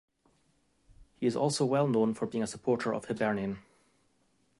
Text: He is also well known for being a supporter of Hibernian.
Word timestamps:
He 1.19 1.27
is 1.27 1.35
also 1.35 1.63
well 1.63 1.87
known 1.87 2.15
for 2.15 2.25
being 2.25 2.43
a 2.43 2.47
supporter 2.47 2.91
of 2.91 3.05
Hibernian. 3.05 3.59